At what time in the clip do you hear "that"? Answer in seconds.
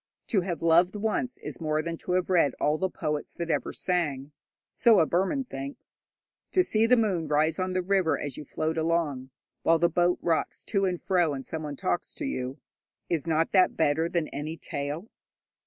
3.33-3.51, 13.51-13.77